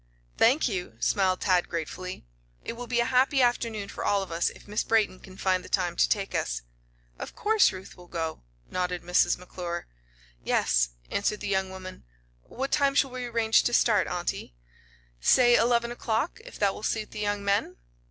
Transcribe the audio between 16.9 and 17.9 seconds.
the young men."